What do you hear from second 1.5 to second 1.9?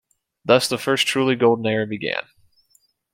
era